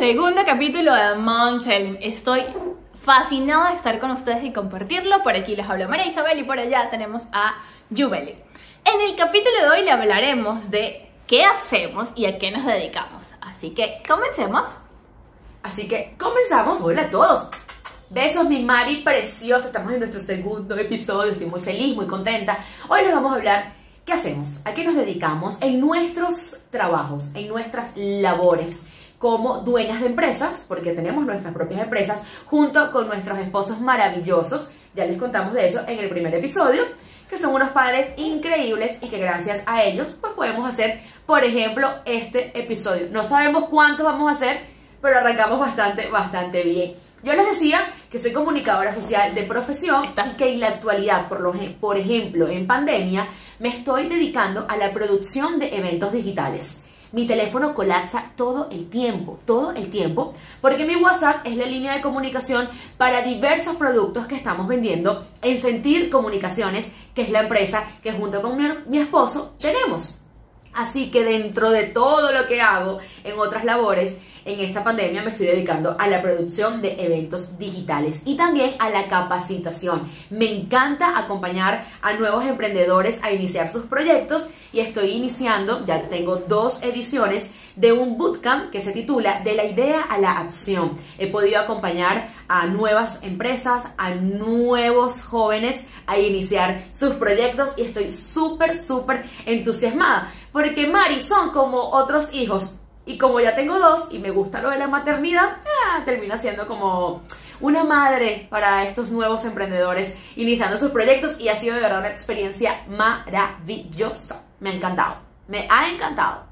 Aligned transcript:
segundo 0.00 0.40
capítulo 0.46 0.94
de 0.94 1.14
Mountain. 1.16 1.98
Estoy 2.00 2.42
fascinada 3.02 3.68
de 3.68 3.76
estar 3.76 4.00
con 4.00 4.10
ustedes 4.12 4.42
y 4.42 4.50
compartirlo. 4.50 5.22
Por 5.22 5.34
aquí 5.34 5.54
les 5.54 5.68
habla 5.68 5.88
María 5.88 6.06
Isabel 6.06 6.38
y 6.38 6.44
por 6.44 6.58
allá 6.58 6.88
tenemos 6.88 7.24
a 7.32 7.56
Jubeli. 7.94 8.34
En 8.82 9.00
el 9.02 9.14
capítulo 9.14 9.54
de 9.60 9.68
hoy 9.68 9.84
le 9.84 9.90
hablaremos 9.90 10.70
de 10.70 11.06
qué 11.26 11.44
hacemos 11.44 12.12
y 12.16 12.24
a 12.24 12.38
qué 12.38 12.50
nos 12.50 12.64
dedicamos. 12.64 13.34
Así 13.42 13.72
que 13.72 14.00
comencemos. 14.08 14.68
Así 15.62 15.86
que 15.86 16.16
comenzamos. 16.18 16.80
Hola 16.80 17.02
a 17.02 17.10
todos. 17.10 17.50
Besos, 18.08 18.48
mi 18.48 18.64
Mari 18.64 19.02
preciosa. 19.02 19.66
Estamos 19.66 19.92
en 19.92 19.98
nuestro 19.98 20.20
segundo 20.20 20.78
episodio. 20.78 21.32
Estoy 21.32 21.46
muy 21.46 21.60
feliz, 21.60 21.94
muy 21.94 22.06
contenta. 22.06 22.58
Hoy 22.88 23.02
les 23.02 23.12
vamos 23.12 23.32
a 23.32 23.34
hablar 23.34 23.74
qué 24.06 24.14
hacemos, 24.14 24.62
a 24.64 24.72
qué 24.72 24.82
nos 24.82 24.94
dedicamos 24.94 25.58
en 25.60 25.78
nuestros 25.78 26.62
trabajos, 26.70 27.34
en 27.34 27.48
nuestras 27.48 27.92
labores 27.96 28.86
como 29.20 29.58
dueñas 29.58 30.00
de 30.00 30.06
empresas, 30.06 30.64
porque 30.66 30.94
tenemos 30.94 31.26
nuestras 31.26 31.52
propias 31.52 31.82
empresas, 31.82 32.22
junto 32.46 32.90
con 32.90 33.06
nuestros 33.06 33.38
esposos 33.38 33.78
maravillosos. 33.78 34.70
Ya 34.94 35.04
les 35.04 35.18
contamos 35.18 35.52
de 35.52 35.66
eso 35.66 35.82
en 35.86 35.98
el 35.98 36.08
primer 36.08 36.34
episodio, 36.34 36.84
que 37.28 37.36
son 37.36 37.54
unos 37.54 37.68
padres 37.68 38.08
increíbles 38.16 38.96
y 39.02 39.08
que 39.08 39.18
gracias 39.18 39.62
a 39.66 39.84
ellos 39.84 40.16
pues 40.18 40.32
podemos 40.32 40.66
hacer, 40.66 41.02
por 41.26 41.44
ejemplo, 41.44 41.90
este 42.06 42.58
episodio. 42.58 43.08
No 43.10 43.22
sabemos 43.22 43.68
cuántos 43.68 44.06
vamos 44.06 44.26
a 44.26 44.32
hacer, 44.32 44.62
pero 45.02 45.18
arrancamos 45.18 45.60
bastante, 45.60 46.08
bastante 46.08 46.62
bien. 46.62 46.94
Yo 47.22 47.34
les 47.34 47.46
decía 47.46 47.92
que 48.10 48.18
soy 48.18 48.32
comunicadora 48.32 48.94
social 48.94 49.34
de 49.34 49.42
profesión 49.42 50.06
y 50.06 50.36
que 50.36 50.54
en 50.54 50.60
la 50.60 50.68
actualidad, 50.68 51.28
por, 51.28 51.42
lo, 51.42 51.52
por 51.78 51.98
ejemplo, 51.98 52.48
en 52.48 52.66
pandemia, 52.66 53.28
me 53.58 53.68
estoy 53.68 54.08
dedicando 54.08 54.64
a 54.66 54.78
la 54.78 54.94
producción 54.94 55.58
de 55.58 55.76
eventos 55.76 56.10
digitales. 56.10 56.84
Mi 57.12 57.26
teléfono 57.26 57.74
colapsa 57.74 58.32
todo 58.36 58.68
el 58.70 58.88
tiempo, 58.88 59.38
todo 59.44 59.72
el 59.72 59.90
tiempo, 59.90 60.32
porque 60.60 60.84
mi 60.84 60.94
WhatsApp 60.96 61.44
es 61.44 61.56
la 61.56 61.66
línea 61.66 61.94
de 61.94 62.02
comunicación 62.02 62.68
para 62.96 63.22
diversos 63.22 63.74
productos 63.76 64.26
que 64.26 64.36
estamos 64.36 64.68
vendiendo 64.68 65.24
en 65.42 65.58
Sentir 65.58 66.08
Comunicaciones, 66.08 66.92
que 67.14 67.22
es 67.22 67.30
la 67.30 67.40
empresa 67.40 67.84
que 68.02 68.12
junto 68.12 68.40
con 68.40 68.56
mi, 68.56 68.68
mi 68.86 68.98
esposo 68.98 69.54
tenemos. 69.58 70.20
Así 70.72 71.10
que 71.10 71.24
dentro 71.24 71.70
de 71.70 71.84
todo 71.84 72.32
lo 72.32 72.46
que 72.46 72.60
hago 72.60 73.00
en 73.24 73.38
otras 73.38 73.64
labores, 73.64 74.18
en 74.44 74.60
esta 74.60 74.84
pandemia 74.84 75.22
me 75.22 75.30
estoy 75.30 75.46
dedicando 75.46 75.96
a 75.98 76.06
la 76.08 76.22
producción 76.22 76.80
de 76.80 77.04
eventos 77.04 77.58
digitales 77.58 78.22
y 78.24 78.36
también 78.36 78.74
a 78.78 78.90
la 78.90 79.08
capacitación. 79.08 80.08
Me 80.30 80.50
encanta 80.52 81.18
acompañar 81.18 81.86
a 82.02 82.14
nuevos 82.14 82.44
emprendedores 82.44 83.22
a 83.22 83.32
iniciar 83.32 83.70
sus 83.70 83.84
proyectos 83.84 84.48
y 84.72 84.80
estoy 84.80 85.10
iniciando, 85.10 85.84
ya 85.84 86.08
tengo 86.08 86.36
dos 86.36 86.82
ediciones 86.82 87.50
de 87.76 87.92
un 87.92 88.18
bootcamp 88.18 88.70
que 88.70 88.80
se 88.80 88.92
titula 88.92 89.40
De 89.42 89.54
la 89.54 89.64
idea 89.64 90.02
a 90.02 90.18
la 90.18 90.38
acción. 90.38 90.92
He 91.18 91.28
podido 91.28 91.60
acompañar 91.60 92.28
a 92.48 92.66
nuevas 92.66 93.22
empresas, 93.22 93.84
a 93.96 94.10
nuevos 94.10 95.22
jóvenes 95.22 95.84
a 96.06 96.18
iniciar 96.18 96.82
sus 96.92 97.14
proyectos 97.14 97.74
y 97.76 97.82
estoy 97.82 98.12
súper, 98.12 98.76
súper 98.76 99.24
entusiasmada 99.46 100.30
porque 100.52 100.86
Mari 100.86 101.20
son 101.20 101.50
como 101.50 101.78
otros 101.90 102.32
hijos 102.34 102.79
y 103.06 103.18
como 103.18 103.40
ya 103.40 103.56
tengo 103.56 103.78
dos 103.78 104.08
y 104.10 104.18
me 104.18 104.30
gusta 104.30 104.60
lo 104.60 104.70
de 104.70 104.78
la 104.78 104.86
maternidad, 104.86 105.56
ah, 105.86 106.02
termina 106.04 106.36
siendo 106.36 106.66
como 106.66 107.22
una 107.60 107.84
madre 107.84 108.46
para 108.50 108.84
estos 108.84 109.10
nuevos 109.10 109.44
emprendedores 109.44 110.14
iniciando 110.36 110.78
sus 110.78 110.90
proyectos 110.90 111.40
y 111.40 111.48
ha 111.48 111.54
sido 111.54 111.74
de 111.74 111.82
verdad 111.82 112.00
una 112.00 112.10
experiencia 112.10 112.84
maravillosa. 112.88 114.42
Me 114.60 114.70
ha 114.70 114.74
encantado, 114.74 115.16
me 115.48 115.66
ha 115.70 115.90
encantado. 115.90 116.44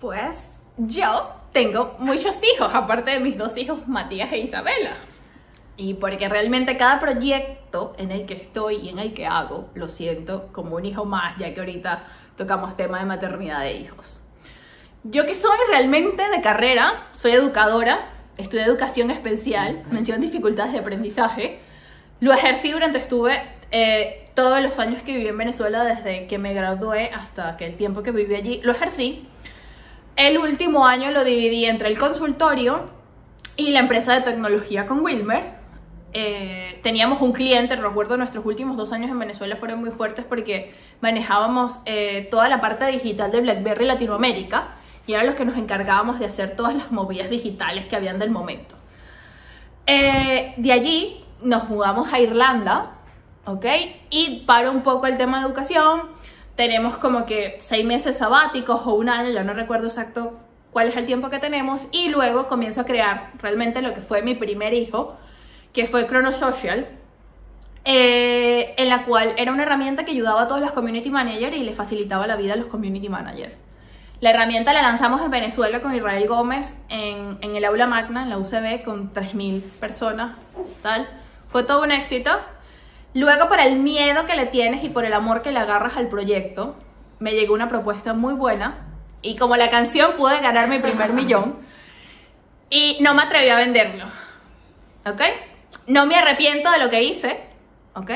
Pues 0.00 0.36
yo 0.76 1.30
tengo 1.52 1.96
muchos 1.98 2.36
hijos, 2.54 2.74
aparte 2.74 3.12
de 3.12 3.20
mis 3.20 3.36
dos 3.36 3.56
hijos, 3.56 3.86
Matías 3.86 4.32
e 4.32 4.38
Isabela. 4.38 4.92
Y 5.76 5.94
porque 5.94 6.28
realmente 6.28 6.76
cada 6.76 7.00
proyecto 7.00 7.94
en 7.96 8.10
el 8.10 8.26
que 8.26 8.34
estoy 8.34 8.76
y 8.76 8.88
en 8.90 8.98
el 8.98 9.14
que 9.14 9.26
hago, 9.26 9.70
lo 9.74 9.88
siento 9.88 10.48
como 10.52 10.76
un 10.76 10.84
hijo 10.84 11.04
más, 11.04 11.38
ya 11.38 11.54
que 11.54 11.60
ahorita 11.60 12.04
tocamos 12.36 12.76
tema 12.76 12.98
de 12.98 13.06
maternidad 13.06 13.60
de 13.60 13.76
hijos. 13.76 14.19
Yo 15.02 15.24
que 15.24 15.34
soy 15.34 15.56
realmente 15.70 16.28
de 16.28 16.42
carrera, 16.42 17.08
soy 17.14 17.32
educadora, 17.32 18.10
estudié 18.36 18.64
educación 18.64 19.10
especial, 19.10 19.82
mención 19.90 20.20
dificultades 20.20 20.74
de 20.74 20.80
aprendizaje. 20.80 21.58
Lo 22.20 22.34
ejercí 22.34 22.70
durante, 22.70 22.98
estuve 22.98 23.40
eh, 23.70 24.28
todos 24.34 24.60
los 24.60 24.78
años 24.78 25.02
que 25.02 25.16
viví 25.16 25.28
en 25.28 25.38
Venezuela, 25.38 25.84
desde 25.84 26.26
que 26.26 26.36
me 26.36 26.52
gradué 26.52 27.10
hasta 27.14 27.56
que 27.56 27.64
el 27.64 27.76
tiempo 27.76 28.02
que 28.02 28.10
viví 28.10 28.34
allí, 28.34 28.60
lo 28.62 28.72
ejercí. 28.72 29.26
El 30.16 30.36
último 30.36 30.86
año 30.86 31.10
lo 31.12 31.24
dividí 31.24 31.64
entre 31.64 31.88
el 31.88 31.98
consultorio 31.98 32.90
y 33.56 33.70
la 33.70 33.80
empresa 33.80 34.12
de 34.12 34.20
tecnología 34.20 34.86
con 34.86 35.00
Wilmer. 35.00 35.58
Eh, 36.12 36.78
teníamos 36.82 37.22
un 37.22 37.32
cliente, 37.32 37.74
recuerdo 37.74 38.18
nuestros 38.18 38.44
últimos 38.44 38.76
dos 38.76 38.92
años 38.92 39.10
en 39.10 39.18
Venezuela 39.18 39.56
fueron 39.56 39.80
muy 39.80 39.92
fuertes 39.92 40.26
porque 40.26 40.74
manejábamos 41.00 41.78
eh, 41.86 42.28
toda 42.30 42.50
la 42.50 42.60
parte 42.60 42.84
digital 42.86 43.32
de 43.32 43.40
BlackBerry 43.40 43.86
Latinoamérica 43.86 44.76
y 45.10 45.14
eran 45.14 45.26
los 45.26 45.34
que 45.34 45.44
nos 45.44 45.56
encargábamos 45.56 46.20
de 46.20 46.26
hacer 46.26 46.54
todas 46.54 46.72
las 46.72 46.92
movidas 46.92 47.28
digitales 47.28 47.86
que 47.86 47.96
habían 47.96 48.20
del 48.20 48.30
momento. 48.30 48.76
Eh, 49.84 50.54
de 50.56 50.72
allí 50.72 51.24
nos 51.42 51.68
mudamos 51.68 52.12
a 52.12 52.20
Irlanda, 52.20 52.92
¿ok? 53.44 53.66
Y 54.08 54.44
para 54.46 54.70
un 54.70 54.82
poco 54.82 55.08
el 55.08 55.18
tema 55.18 55.40
de 55.40 55.46
educación, 55.46 56.02
tenemos 56.54 56.96
como 56.98 57.26
que 57.26 57.56
seis 57.58 57.84
meses 57.84 58.18
sabáticos 58.18 58.82
o 58.86 58.94
un 58.94 59.08
año, 59.08 59.30
ya 59.30 59.42
no 59.42 59.52
recuerdo 59.52 59.88
exacto 59.88 60.38
cuál 60.70 60.86
es 60.86 60.96
el 60.96 61.06
tiempo 61.06 61.28
que 61.28 61.40
tenemos, 61.40 61.88
y 61.90 62.08
luego 62.10 62.46
comienzo 62.46 62.82
a 62.82 62.84
crear 62.84 63.32
realmente 63.38 63.82
lo 63.82 63.92
que 63.92 64.00
fue 64.00 64.22
mi 64.22 64.36
primer 64.36 64.74
hijo, 64.74 65.16
que 65.72 65.86
fue 65.86 66.06
Chronosocial, 66.06 66.86
eh, 67.84 68.74
en 68.76 68.88
la 68.88 69.04
cual 69.06 69.34
era 69.36 69.50
una 69.50 69.64
herramienta 69.64 70.04
que 70.04 70.12
ayudaba 70.12 70.42
a 70.42 70.46
todos 70.46 70.60
los 70.60 70.70
community 70.70 71.10
managers 71.10 71.56
y 71.56 71.64
le 71.64 71.72
facilitaba 71.72 72.28
la 72.28 72.36
vida 72.36 72.52
a 72.52 72.56
los 72.56 72.66
community 72.66 73.08
managers. 73.08 73.54
La 74.20 74.30
herramienta 74.30 74.74
la 74.74 74.82
lanzamos 74.82 75.22
en 75.22 75.30
Venezuela 75.30 75.80
con 75.80 75.94
Israel 75.94 76.28
Gómez 76.28 76.74
en, 76.90 77.38
el 77.42 77.64
aula 77.64 77.86
magna, 77.86 78.22
en 78.22 78.28
la 78.28 78.36
UCB, 78.36 78.84
con 78.84 79.14
3.000 79.14 79.62
personas, 79.80 80.36
tal. 80.82 81.08
Fue 81.48 81.64
todo 81.64 81.82
un 81.82 81.90
éxito. 81.90 82.30
Luego, 83.14 83.48
por 83.48 83.60
el 83.60 83.76
miedo 83.76 84.26
que 84.26 84.36
le 84.36 84.44
tienes 84.44 84.84
y 84.84 84.90
por 84.90 85.06
el 85.06 85.14
amor 85.14 85.40
que 85.40 85.52
le 85.52 85.58
agarras 85.58 85.96
al 85.96 86.08
proyecto, 86.08 86.76
me 87.18 87.32
llegó 87.32 87.54
una 87.54 87.70
propuesta 87.70 88.12
muy 88.12 88.34
buena. 88.34 88.86
Y 89.22 89.36
como 89.36 89.56
la 89.56 89.70
canción, 89.70 90.12
pude 90.18 90.38
ganar 90.40 90.68
mi 90.68 90.80
primer 90.80 91.14
millón. 91.14 91.56
Y 92.68 92.98
no 93.00 93.14
me 93.14 93.22
atreví 93.22 93.48
a 93.48 93.56
venderlo. 93.56 94.04
¿Ok? 95.06 95.22
No 95.86 96.04
me 96.04 96.16
arrepiento 96.16 96.70
de 96.70 96.78
lo 96.78 96.90
que 96.90 97.02
hice. 97.02 97.40
¿Ok? 97.94 98.10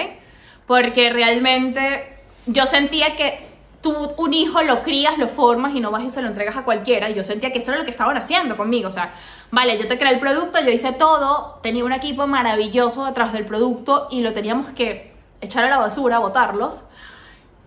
Porque 0.66 1.08
realmente 1.10 2.18
yo 2.46 2.66
sentía 2.66 3.16
que 3.16 3.53
tú 3.84 4.14
un 4.16 4.32
hijo 4.32 4.62
lo 4.62 4.82
crías, 4.82 5.18
lo 5.18 5.28
formas 5.28 5.76
y 5.76 5.80
no 5.80 5.90
vas 5.90 6.02
y 6.04 6.10
se 6.10 6.22
lo 6.22 6.28
entregas 6.28 6.56
a 6.56 6.64
cualquiera. 6.64 7.10
Y 7.10 7.14
yo 7.14 7.22
sentía 7.22 7.52
que 7.52 7.58
eso 7.58 7.70
era 7.70 7.80
lo 7.80 7.84
que 7.84 7.90
estaban 7.90 8.16
haciendo 8.16 8.56
conmigo. 8.56 8.88
O 8.88 8.92
sea, 8.92 9.12
vale, 9.50 9.78
yo 9.78 9.86
te 9.86 9.98
creé 9.98 10.14
el 10.14 10.20
producto, 10.20 10.58
yo 10.58 10.70
hice 10.70 10.92
todo, 10.92 11.60
tenía 11.62 11.84
un 11.84 11.92
equipo 11.92 12.26
maravilloso 12.26 13.04
detrás 13.04 13.34
del 13.34 13.44
producto 13.44 14.08
y 14.10 14.22
lo 14.22 14.32
teníamos 14.32 14.68
que 14.70 15.12
echar 15.42 15.64
a 15.64 15.68
la 15.68 15.76
basura, 15.76 16.18
botarlos. 16.18 16.82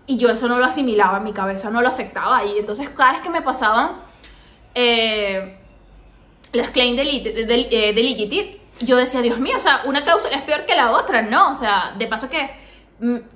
Y 0.08 0.16
yo 0.18 0.28
eso 0.30 0.48
no 0.48 0.58
lo 0.58 0.64
asimilaba 0.64 1.18
en 1.18 1.24
mi 1.24 1.32
cabeza, 1.32 1.70
no 1.70 1.82
lo 1.82 1.88
aceptaba. 1.88 2.44
Y 2.44 2.58
entonces 2.58 2.88
cada 2.88 3.12
vez 3.12 3.20
que 3.20 3.30
me 3.30 3.42
pasaban 3.42 3.92
eh, 4.74 5.56
las 6.52 6.70
claims 6.70 6.96
de, 6.96 7.04
eh, 7.70 8.60
yo 8.80 8.96
decía, 8.96 9.22
Dios 9.22 9.38
mío, 9.38 9.56
o 9.56 9.60
sea, 9.60 9.82
una 9.84 10.02
cláusula 10.02 10.34
es 10.34 10.42
peor 10.42 10.66
que 10.66 10.74
la 10.74 10.90
otra, 10.90 11.22
¿no? 11.22 11.52
O 11.52 11.54
sea, 11.54 11.94
de 11.96 12.08
paso 12.08 12.28
que 12.28 12.50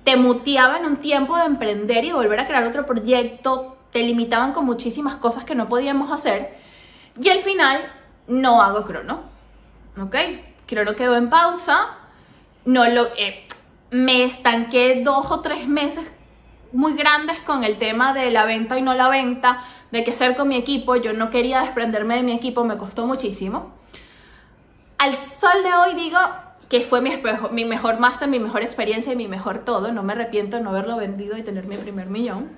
te 0.04 0.16
muteaban 0.16 0.84
un 0.84 0.96
tiempo 0.96 1.36
de 1.36 1.44
emprender 1.44 2.04
y 2.04 2.12
volver 2.12 2.40
a 2.40 2.46
crear 2.46 2.64
otro 2.64 2.84
proyecto, 2.84 3.76
te 3.92 4.00
limitaban 4.00 4.52
con 4.52 4.64
muchísimas 4.64 5.16
cosas 5.16 5.44
que 5.44 5.54
no 5.54 5.68
podíamos 5.68 6.10
hacer. 6.10 6.58
Y 7.20 7.28
al 7.28 7.40
final 7.40 7.80
no 8.26 8.62
hago 8.62 8.84
crono. 8.84 9.22
¿Ok? 10.00 10.16
Crono 10.66 10.96
quedó 10.96 11.16
en 11.16 11.30
pausa. 11.30 11.90
No 12.64 12.86
lo, 12.88 13.06
eh, 13.16 13.46
me 13.90 14.24
estanqué 14.24 15.02
dos 15.04 15.30
o 15.30 15.40
tres 15.40 15.68
meses 15.68 16.10
muy 16.72 16.94
grandes 16.94 17.38
con 17.42 17.64
el 17.64 17.78
tema 17.78 18.14
de 18.14 18.30
la 18.30 18.46
venta 18.46 18.78
y 18.78 18.82
no 18.82 18.94
la 18.94 19.08
venta, 19.08 19.62
de 19.90 20.04
qué 20.04 20.12
hacer 20.12 20.36
con 20.36 20.48
mi 20.48 20.56
equipo. 20.56 20.96
Yo 20.96 21.12
no 21.12 21.30
quería 21.30 21.60
desprenderme 21.60 22.16
de 22.16 22.22
mi 22.22 22.32
equipo, 22.32 22.64
me 22.64 22.78
costó 22.78 23.06
muchísimo. 23.06 23.72
Al 24.98 25.14
sol 25.14 25.62
de 25.62 25.74
hoy 25.74 25.94
digo, 25.94 26.18
que 26.72 26.80
fue 26.80 27.02
mi, 27.02 27.12
mi 27.50 27.66
mejor 27.66 28.00
máster, 28.00 28.30
mi 28.30 28.38
mejor 28.38 28.62
experiencia 28.62 29.12
y 29.12 29.16
mi 29.16 29.28
mejor 29.28 29.58
todo. 29.58 29.92
No 29.92 30.02
me 30.02 30.14
arrepiento 30.14 30.56
de 30.56 30.62
no 30.62 30.70
haberlo 30.70 30.96
vendido 30.96 31.36
y 31.36 31.42
tener 31.42 31.66
mi 31.66 31.76
primer 31.76 32.06
millón. 32.06 32.48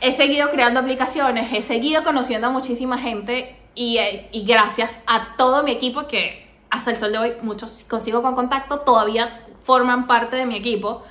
He 0.00 0.12
seguido 0.12 0.50
creando 0.50 0.80
aplicaciones, 0.80 1.52
he 1.52 1.62
seguido 1.62 2.02
conociendo 2.02 2.48
a 2.48 2.50
muchísima 2.50 2.98
gente 2.98 3.56
y, 3.76 3.98
eh, 3.98 4.28
y 4.32 4.44
gracias 4.44 4.98
a 5.06 5.36
todo 5.36 5.62
mi 5.62 5.70
equipo 5.70 6.08
que 6.08 6.50
hasta 6.68 6.90
el 6.90 6.98
sol 6.98 7.12
de 7.12 7.18
hoy 7.18 7.32
muchos 7.42 7.84
consigo 7.88 8.22
con 8.22 8.34
contacto, 8.34 8.80
todavía 8.80 9.46
forman 9.62 10.08
parte 10.08 10.34
de 10.34 10.44
mi 10.44 10.56
equipo. 10.56 11.04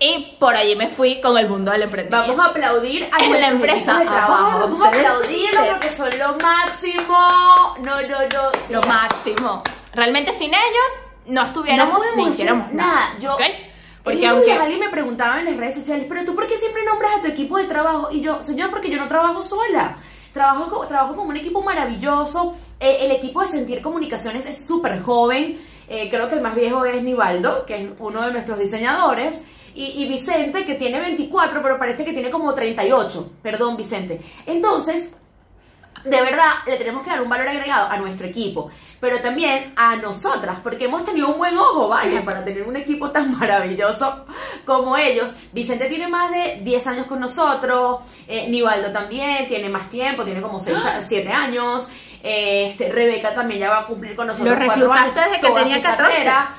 Y 0.00 0.36
por 0.40 0.56
allí 0.56 0.74
me 0.74 0.88
fui 0.88 1.20
con 1.20 1.38
el 1.38 1.48
mundo 1.48 1.70
del 1.70 1.82
emprendimiento. 1.82 2.32
Vamos 2.32 2.44
a 2.44 2.50
aplaudir 2.50 3.08
a 3.12 3.22
la 3.28 3.48
empresa, 3.50 4.00
de 4.00 4.06
trabajo. 4.06 4.58
Vamos 4.58 4.82
a 4.82 4.88
aparte. 4.88 5.06
aplaudirlos 5.06 5.66
porque 5.68 5.88
son 5.88 6.10
lo 6.18 6.36
máximo. 6.42 7.76
No, 7.78 8.02
no, 8.02 8.18
no. 8.22 8.50
Lo 8.70 8.82
máximo. 8.88 9.62
Realmente 9.96 10.32
sin 10.34 10.50
ellos 10.54 10.92
no 11.26 11.44
estuviéramos 11.46 11.98
No 12.16 12.24
ni 12.24 12.30
hiciéramos 12.30 12.72
nada. 12.72 12.92
nada. 12.92 13.18
Yo- 13.18 13.34
¿ok? 13.34 13.40
Porque 13.40 14.20
Porque 14.20 14.26
aunque 14.28 14.52
alguien 14.52 14.78
me 14.78 14.88
preguntaba 14.90 15.40
en 15.40 15.46
las 15.46 15.56
redes 15.56 15.74
sociales, 15.74 16.06
pero 16.08 16.24
tú 16.24 16.34
por 16.36 16.46
qué 16.46 16.56
siempre 16.56 16.84
nombras 16.84 17.16
a 17.16 17.20
tu 17.22 17.26
equipo 17.26 17.56
de 17.58 17.64
trabajo? 17.64 18.08
Y 18.12 18.20
yo, 18.20 18.40
señor, 18.40 18.70
porque 18.70 18.88
yo 18.88 18.98
no 18.98 19.08
trabajo 19.08 19.42
sola. 19.42 19.96
Trabajo, 20.32 20.68
co- 20.70 20.86
trabajo 20.86 21.16
con 21.16 21.26
un 21.26 21.36
equipo 21.36 21.60
maravilloso. 21.62 22.54
Eh, 22.78 22.98
el 23.00 23.10
equipo 23.10 23.40
de 23.40 23.48
Sentir 23.48 23.82
Comunicaciones 23.82 24.46
es 24.46 24.64
súper 24.64 25.02
joven. 25.02 25.58
Eh, 25.88 26.08
creo 26.08 26.28
que 26.28 26.34
el 26.36 26.40
más 26.40 26.54
viejo 26.54 26.84
es 26.84 27.02
Nivaldo, 27.02 27.64
que 27.66 27.74
es 27.76 27.88
uno 27.98 28.22
de 28.22 28.30
nuestros 28.32 28.58
diseñadores. 28.60 29.44
Y, 29.74 29.86
y 30.02 30.06
Vicente, 30.08 30.64
que 30.64 30.74
tiene 30.74 31.00
24, 31.00 31.60
pero 31.62 31.76
parece 31.78 32.04
que 32.04 32.12
tiene 32.12 32.30
como 32.30 32.54
38. 32.54 33.32
Perdón, 33.42 33.76
Vicente. 33.76 34.20
Entonces, 34.46 35.12
de 36.06 36.20
verdad 36.22 36.50
le 36.66 36.76
tenemos 36.76 37.02
que 37.02 37.10
dar 37.10 37.20
un 37.20 37.28
valor 37.28 37.48
agregado 37.48 37.90
a 37.90 37.96
nuestro 37.98 38.26
equipo, 38.26 38.70
pero 39.00 39.20
también 39.20 39.72
a 39.76 39.96
nosotras, 39.96 40.58
porque 40.62 40.84
hemos 40.86 41.04
tenido 41.04 41.28
un 41.28 41.38
buen 41.38 41.56
ojo, 41.58 41.88
vaya, 41.88 42.22
para 42.22 42.44
tener 42.44 42.62
un 42.62 42.76
equipo 42.76 43.10
tan 43.10 43.36
maravilloso 43.38 44.24
como 44.64 44.96
ellos. 44.96 45.32
Vicente 45.52 45.86
tiene 45.86 46.08
más 46.08 46.30
de 46.30 46.60
10 46.62 46.86
años 46.86 47.06
con 47.06 47.20
nosotros, 47.20 48.00
eh, 48.26 48.46
Nivaldo 48.48 48.92
también 48.92 49.46
tiene 49.48 49.68
más 49.68 49.88
tiempo, 49.90 50.24
tiene 50.24 50.40
como 50.40 50.60
6, 50.60 50.78
7 51.06 51.30
años. 51.32 51.88
eh, 52.22 52.70
Este, 52.70 52.90
Rebeca 52.90 53.34
también 53.34 53.60
ya 53.60 53.70
va 53.70 53.80
a 53.80 53.86
cumplir 53.86 54.16
con 54.16 54.26
nosotros. 54.28 54.52
Lo 54.58 54.58
reclutaste 54.58 55.20
años, 55.20 55.30
desde 55.32 55.40
que 55.40 55.52
tenía 55.54 55.76
su 55.76 55.82
14. 55.82 55.96
carrera. 56.14 56.50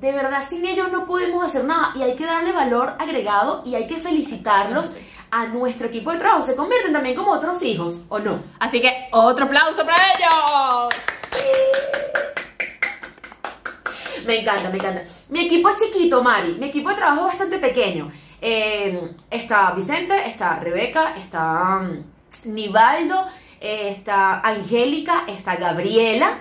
De 0.00 0.10
verdad, 0.12 0.42
sin 0.48 0.64
ellos 0.66 0.90
no 0.90 1.06
podemos 1.06 1.44
hacer 1.44 1.64
nada 1.64 1.92
y 1.94 2.02
hay 2.02 2.16
que 2.16 2.24
darle 2.26 2.50
valor 2.52 2.94
agregado 2.98 3.62
y 3.64 3.74
hay 3.76 3.86
que 3.86 3.96
felicitarlos 3.98 4.92
a 5.32 5.46
nuestro 5.46 5.86
equipo 5.86 6.12
de 6.12 6.18
trabajo. 6.18 6.42
Se 6.42 6.54
convierten 6.54 6.92
también 6.92 7.16
como 7.16 7.32
otros 7.32 7.60
hijos, 7.62 8.04
¿o 8.10 8.18
no? 8.18 8.42
Así 8.60 8.82
que 8.82 9.08
otro 9.12 9.46
aplauso 9.46 9.82
para 9.84 9.96
ellos. 10.12 10.94
Me 14.26 14.40
encanta, 14.40 14.68
me 14.68 14.76
encanta. 14.76 15.02
Mi 15.30 15.46
equipo 15.46 15.70
es 15.70 15.80
chiquito, 15.80 16.22
Mari. 16.22 16.56
Mi 16.60 16.66
equipo 16.66 16.90
de 16.90 16.96
trabajo 16.96 17.22
es 17.22 17.26
bastante 17.28 17.58
pequeño. 17.58 18.12
Eh, 18.42 19.14
está 19.30 19.72
Vicente, 19.72 20.28
está 20.28 20.58
Rebeca, 20.60 21.16
está 21.16 21.80
um, 21.80 22.04
Nivaldo, 22.44 23.24
eh, 23.58 23.88
está 23.96 24.40
Angélica, 24.40 25.24
está 25.28 25.56
Gabriela 25.56 26.40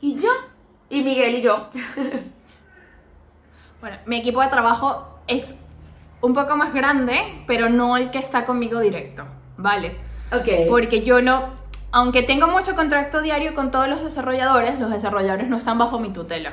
y 0.00 0.16
yo. 0.16 0.30
Y 0.88 1.02
Miguel 1.02 1.34
y 1.36 1.42
yo. 1.42 1.68
Bueno, 3.80 3.96
mi 4.04 4.18
equipo 4.18 4.42
de 4.42 4.48
trabajo 4.48 5.20
es 5.26 5.54
un 6.22 6.34
poco 6.34 6.56
más 6.56 6.74
grande, 6.74 7.42
pero 7.46 7.68
no 7.68 7.96
el 7.96 8.10
que 8.10 8.18
está 8.18 8.44
conmigo 8.44 8.80
directo, 8.80 9.24
¿vale? 9.56 9.96
ok. 10.32 10.68
Porque 10.68 11.02
yo 11.02 11.20
no, 11.22 11.50
aunque 11.92 12.22
tengo 12.22 12.46
mucho 12.46 12.76
contacto 12.76 13.20
diario 13.22 13.54
con 13.54 13.70
todos 13.70 13.88
los 13.88 14.02
desarrolladores, 14.04 14.78
los 14.78 14.90
desarrolladores 14.90 15.48
no 15.48 15.56
están 15.56 15.78
bajo 15.78 15.98
mi 15.98 16.10
tutela. 16.12 16.52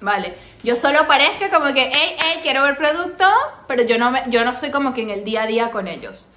Vale, 0.00 0.34
yo 0.64 0.74
solo 0.74 1.00
aparezco 1.00 1.44
como 1.56 1.72
que, 1.72 1.90
hey, 1.94 2.16
hey, 2.18 2.40
quiero 2.42 2.62
ver 2.64 2.76
producto, 2.76 3.24
pero 3.68 3.84
yo 3.84 3.98
no, 3.98 4.10
me, 4.10 4.24
yo 4.28 4.44
no 4.44 4.58
soy 4.58 4.70
como 4.72 4.92
que 4.94 5.02
en 5.02 5.10
el 5.10 5.22
día 5.24 5.42
a 5.42 5.46
día 5.46 5.70
con 5.70 5.86
ellos. 5.86 6.28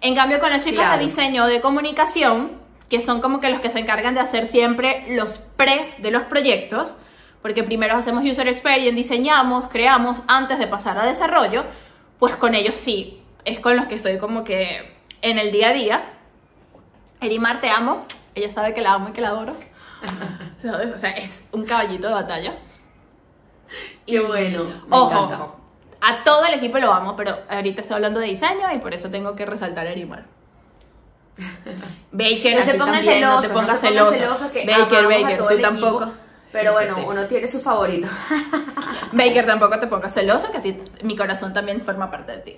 En 0.00 0.16
cambio, 0.16 0.40
con 0.40 0.50
los 0.50 0.60
chicos 0.62 0.80
Claro. 0.80 0.98
de 0.98 1.04
diseño 1.04 1.44
o 1.44 1.46
de 1.46 1.60
comunicación, 1.60 2.50
que 2.90 3.00
son 3.00 3.20
como 3.20 3.40
que 3.40 3.50
los 3.50 3.60
que 3.60 3.70
se 3.70 3.78
encargan 3.78 4.14
de 4.14 4.20
hacer 4.20 4.46
siempre 4.46 5.04
los 5.10 5.38
pre 5.56 5.94
de 5.98 6.10
los 6.10 6.24
proyectos, 6.24 6.96
porque 7.40 7.62
primero 7.62 7.96
hacemos 7.96 8.24
user 8.24 8.48
experience, 8.48 8.96
diseñamos, 8.96 9.66
creamos 9.70 10.20
antes 10.26 10.58
de 10.58 10.66
pasar 10.66 10.98
a 10.98 11.06
desarrollo, 11.06 11.64
pues 12.18 12.36
con 12.36 12.54
ellos 12.54 12.74
sí, 12.74 13.22
es 13.44 13.60
con 13.60 13.76
los 13.76 13.86
que 13.86 13.94
estoy 13.96 14.18
como 14.18 14.44
que 14.44 14.94
en 15.22 15.38
el 15.38 15.52
día 15.52 15.68
a 15.70 15.72
día. 15.72 16.04
Erimar, 17.20 17.60
te 17.60 17.70
amo. 17.70 18.04
Ella 18.34 18.50
sabe 18.50 18.74
que 18.74 18.80
la 18.82 18.92
amo 18.94 19.08
y 19.08 19.12
que 19.12 19.20
la 19.20 19.28
adoro. 19.28 19.54
¿Sabes? 20.62 20.92
O 20.92 20.98
sea, 20.98 21.10
es 21.10 21.42
un 21.52 21.64
caballito 21.64 22.08
de 22.08 22.14
batalla. 22.14 22.54
Qué 24.06 24.20
bueno. 24.20 24.64
Me 24.64 24.96
Ojo, 24.96 25.12
encanta. 25.24 25.44
ojo. 25.44 25.60
A 26.00 26.22
todo 26.22 26.44
el 26.44 26.54
equipo 26.54 26.78
lo 26.78 26.92
amo, 26.92 27.16
pero 27.16 27.38
ahorita 27.48 27.80
estoy 27.80 27.94
hablando 27.94 28.20
de 28.20 28.26
diseño 28.26 28.70
y 28.74 28.78
por 28.78 28.92
eso 28.92 29.10
tengo 29.10 29.34
que 29.34 29.46
resaltar 29.46 29.86
a 29.86 29.90
Erimar. 29.90 30.24
Baker, 32.12 32.56
No 32.58 32.62
se 32.62 32.74
pongan 32.74 33.04
no 33.04 33.10
celosos, 33.10 33.42
te 33.42 33.48
pongas 33.54 33.68
no 33.70 33.76
se 33.76 33.86
celoso. 33.88 34.04
pongan 34.10 34.20
celosos 34.20 34.50
que 34.50 34.66
Baker, 34.66 35.04
Baker, 35.06 35.38
tú 35.38 35.48
equipo, 35.48 35.60
tampoco. 35.68 36.12
Pero 36.54 36.70
Sí, 36.70 36.78
sí, 36.78 36.84
bueno, 36.84 36.94
sí. 36.96 37.02
uno 37.06 37.26
tiene 37.26 37.48
su 37.48 37.60
favorito. 37.60 38.08
Baker, 39.12 39.44
tampoco 39.44 39.78
te 39.78 39.86
pongas 39.88 40.14
celoso, 40.14 40.50
que 40.52 40.58
a 40.58 40.62
ti, 40.62 40.76
mi 41.02 41.16
corazón 41.16 41.52
también 41.52 41.82
forma 41.82 42.10
parte 42.10 42.32
de 42.32 42.38
ti. 42.38 42.56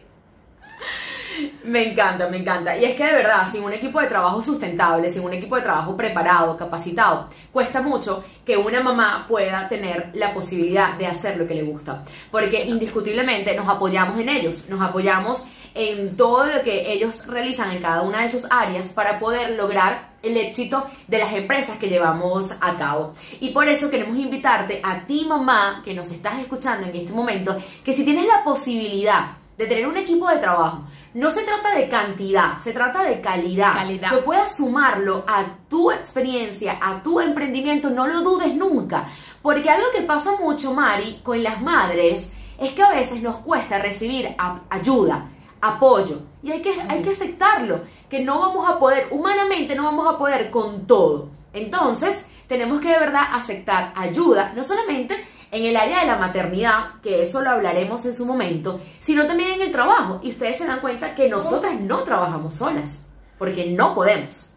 Me 1.64 1.90
encanta, 1.90 2.28
me 2.28 2.38
encanta. 2.38 2.76
Y 2.78 2.84
es 2.84 2.94
que 2.94 3.04
de 3.04 3.12
verdad, 3.14 3.46
sin 3.50 3.62
un 3.62 3.72
equipo 3.72 4.00
de 4.00 4.06
trabajo 4.06 4.40
sustentable, 4.42 5.10
sin 5.10 5.22
un 5.22 5.32
equipo 5.34 5.56
de 5.56 5.62
trabajo 5.62 5.96
preparado, 5.96 6.56
capacitado, 6.56 7.28
cuesta 7.52 7.82
mucho 7.82 8.24
que 8.44 8.56
una 8.56 8.80
mamá 8.80 9.26
pueda 9.28 9.66
tener 9.68 10.10
la 10.14 10.32
posibilidad 10.32 10.94
de 10.94 11.06
hacer 11.06 11.36
lo 11.36 11.46
que 11.46 11.54
le 11.54 11.62
gusta. 11.62 12.02
Porque 12.30 12.64
indiscutiblemente 12.64 13.54
nos 13.56 13.68
apoyamos 13.68 14.18
en 14.20 14.28
ellos, 14.28 14.66
nos 14.68 14.80
apoyamos 14.80 15.44
en 15.74 16.16
todo 16.16 16.46
lo 16.46 16.62
que 16.62 16.90
ellos 16.92 17.26
realizan 17.26 17.70
en 17.72 17.82
cada 17.82 18.02
una 18.02 18.22
de 18.22 18.28
sus 18.30 18.46
áreas 18.50 18.92
para 18.92 19.18
poder 19.18 19.50
lograr 19.50 20.15
el 20.26 20.36
éxito 20.36 20.86
de 21.06 21.18
las 21.18 21.32
empresas 21.32 21.78
que 21.78 21.88
llevamos 21.88 22.52
a 22.60 22.76
cabo. 22.76 23.14
Y 23.40 23.50
por 23.50 23.68
eso 23.68 23.90
queremos 23.90 24.18
invitarte 24.18 24.80
a 24.82 25.00
ti, 25.04 25.24
mamá, 25.28 25.82
que 25.84 25.94
nos 25.94 26.10
estás 26.10 26.38
escuchando 26.40 26.86
en 26.86 26.96
este 26.96 27.12
momento, 27.12 27.56
que 27.84 27.92
si 27.92 28.04
tienes 28.04 28.26
la 28.26 28.44
posibilidad 28.44 29.36
de 29.56 29.66
tener 29.66 29.86
un 29.86 29.96
equipo 29.96 30.28
de 30.28 30.36
trabajo, 30.36 30.84
no 31.14 31.30
se 31.30 31.44
trata 31.44 31.74
de 31.74 31.88
cantidad, 31.88 32.58
se 32.60 32.72
trata 32.72 33.02
de 33.02 33.20
calidad. 33.22 33.72
Calidad. 33.72 34.10
Que 34.10 34.18
puedas 34.18 34.56
sumarlo 34.56 35.24
a 35.26 35.44
tu 35.68 35.90
experiencia, 35.90 36.78
a 36.80 37.02
tu 37.02 37.20
emprendimiento, 37.20 37.88
no 37.88 38.06
lo 38.06 38.20
dudes 38.20 38.54
nunca. 38.54 39.08
Porque 39.40 39.70
algo 39.70 39.86
que 39.94 40.02
pasa 40.02 40.32
mucho, 40.38 40.74
Mari, 40.74 41.20
con 41.22 41.42
las 41.42 41.62
madres, 41.62 42.32
es 42.58 42.72
que 42.72 42.82
a 42.82 42.90
veces 42.90 43.22
nos 43.22 43.36
cuesta 43.36 43.78
recibir 43.78 44.34
ayuda, 44.68 45.28
apoyo. 45.60 46.20
Y 46.46 46.52
hay 46.52 46.62
que, 46.62 46.80
hay 46.88 47.02
que 47.02 47.10
aceptarlo, 47.10 47.80
que 48.08 48.20
no 48.20 48.38
vamos 48.38 48.68
a 48.68 48.78
poder, 48.78 49.08
humanamente 49.10 49.74
no 49.74 49.82
vamos 49.82 50.06
a 50.06 50.16
poder 50.16 50.48
con 50.48 50.86
todo. 50.86 51.28
Entonces, 51.52 52.28
tenemos 52.46 52.80
que 52.80 52.92
de 52.92 53.00
verdad 53.00 53.22
aceptar 53.32 53.92
ayuda, 53.96 54.52
no 54.54 54.62
solamente 54.62 55.16
en 55.50 55.64
el 55.64 55.76
área 55.76 56.02
de 56.02 56.06
la 56.06 56.18
maternidad, 56.18 57.00
que 57.02 57.24
eso 57.24 57.40
lo 57.40 57.50
hablaremos 57.50 58.06
en 58.06 58.14
su 58.14 58.24
momento, 58.26 58.80
sino 59.00 59.26
también 59.26 59.54
en 59.54 59.62
el 59.62 59.72
trabajo. 59.72 60.20
Y 60.22 60.30
ustedes 60.30 60.58
se 60.58 60.68
dan 60.68 60.78
cuenta 60.78 61.16
que 61.16 61.28
nosotras 61.28 61.80
no 61.80 62.04
trabajamos 62.04 62.54
solas, 62.54 63.08
porque 63.38 63.66
no 63.66 63.92
podemos. 63.92 64.52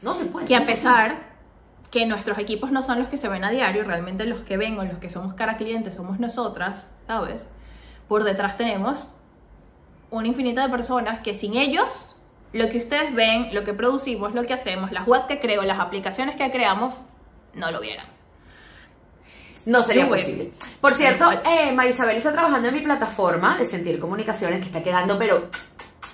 No 0.00 0.14
se 0.14 0.24
puede. 0.24 0.46
Que 0.46 0.56
a 0.56 0.64
pesar 0.64 1.18
que 1.90 2.06
nuestros 2.06 2.38
equipos 2.38 2.72
no 2.72 2.82
son 2.82 2.98
los 2.98 3.08
que 3.08 3.18
se 3.18 3.28
ven 3.28 3.44
a 3.44 3.50
diario, 3.50 3.84
realmente 3.84 4.24
los 4.24 4.40
que 4.40 4.56
ven 4.56 4.78
o 4.78 4.84
los 4.84 4.96
que 5.00 5.10
somos 5.10 5.34
cara 5.34 5.58
clientes 5.58 5.96
somos 5.96 6.18
nosotras, 6.18 6.90
¿sabes? 7.06 7.46
Por 8.08 8.24
detrás 8.24 8.56
tenemos 8.56 9.06
una 10.10 10.28
infinidad 10.28 10.66
de 10.66 10.70
personas 10.70 11.20
que 11.20 11.34
sin 11.34 11.56
ellos, 11.56 12.16
lo 12.52 12.68
que 12.70 12.78
ustedes 12.78 13.14
ven, 13.14 13.54
lo 13.54 13.64
que 13.64 13.74
producimos, 13.74 14.34
lo 14.34 14.44
que 14.46 14.54
hacemos, 14.54 14.92
las 14.92 15.06
webs 15.06 15.26
que 15.26 15.40
creo, 15.40 15.62
las 15.62 15.78
aplicaciones 15.78 16.36
que 16.36 16.50
creamos, 16.50 16.94
no 17.54 17.70
lo 17.70 17.80
vieran. 17.80 18.06
No 19.66 19.82
sería 19.82 20.04
Yo, 20.04 20.10
posible. 20.10 20.52
Por 20.80 20.94
cierto, 20.94 21.28
eh, 21.44 21.72
Marisabel 21.72 22.16
está 22.16 22.32
trabajando 22.32 22.68
en 22.68 22.74
mi 22.74 22.80
plataforma 22.80 23.58
de 23.58 23.64
Sentir 23.64 23.98
Comunicaciones, 23.98 24.60
que 24.60 24.66
está 24.66 24.82
quedando, 24.82 25.18
pero 25.18 25.48